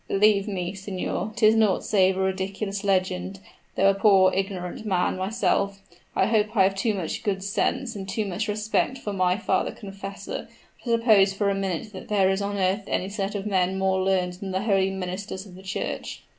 Believe 0.07 0.47
me, 0.47 0.73
signor, 0.73 1.31
'tis 1.35 1.53
naught 1.53 1.83
save 1.83 2.17
a 2.17 2.21
ridiculous 2.21 2.83
legend; 2.83 3.39
though 3.75 3.87
a 3.87 3.93
poor, 3.93 4.33
ignorant 4.33 4.83
man 4.83 5.15
myself, 5.15 5.79
I 6.15 6.25
hope 6.25 6.57
I 6.57 6.63
have 6.63 6.73
too 6.73 6.95
much 6.95 7.21
good 7.21 7.43
sense 7.43 7.95
and 7.95 8.09
too 8.09 8.25
much 8.25 8.47
respect 8.47 8.97
for 8.97 9.13
my 9.13 9.37
father 9.37 9.69
confessor, 9.71 10.47
to 10.85 10.89
suppose 10.89 11.33
for 11.35 11.51
a 11.51 11.53
minute 11.55 11.93
that 11.93 12.07
there 12.07 12.31
is 12.31 12.41
on 12.41 12.57
earth 12.57 12.85
any 12.87 13.09
set 13.09 13.35
of 13.35 13.45
men 13.45 13.77
more 13.77 14.01
learned 14.01 14.33
than 14.33 14.49
the 14.49 14.63
holy 14.63 14.89
ministers 14.89 15.45
of 15.45 15.53
the 15.53 15.61
church." 15.61 16.23